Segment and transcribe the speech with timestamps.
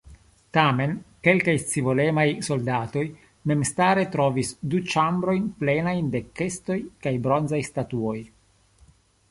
[0.57, 0.93] Tamen
[1.25, 3.03] kelkaj scivolemaj soldatoj
[3.51, 8.19] memstare trovis du ĉambrojn plenajn da kestoj kaj bronzaj statuoj.